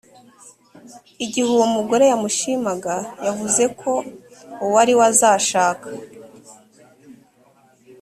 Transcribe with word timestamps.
igihe 1.25 1.47
uwo 1.55 1.67
mugore 1.75 2.03
yamushimaga 2.11 2.95
yavuze 3.25 3.63
ko 3.81 3.91
uwo 4.65 4.75
ariwe 4.83 5.03
azashaka 5.11 5.87